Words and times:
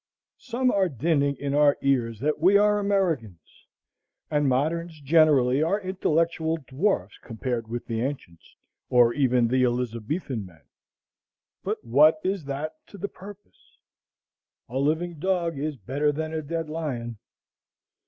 Some 0.39 0.71
are 0.71 0.89
dinning 0.89 1.35
in 1.37 1.53
our 1.53 1.77
ears 1.83 2.19
that 2.21 2.39
we 2.39 2.57
Americans, 2.57 3.67
and 4.31 4.49
moderns 4.49 4.99
generally, 4.99 5.61
are 5.61 5.79
intellectual 5.79 6.57
dwarfs 6.57 7.19
compared 7.19 7.67
with 7.67 7.85
the 7.85 8.01
ancients, 8.01 8.55
or 8.89 9.13
even 9.13 9.47
the 9.47 9.63
Elizabethan 9.63 10.43
men. 10.43 10.63
But 11.63 11.83
what 11.85 12.19
is 12.23 12.45
that 12.45 12.77
to 12.87 12.97
the 12.97 13.09
purpose? 13.09 13.77
A 14.67 14.79
living 14.79 15.19
dog 15.19 15.59
is 15.59 15.77
better 15.77 16.11
than 16.11 16.33
a 16.33 16.41
dead 16.41 16.67
lion. 16.67 17.19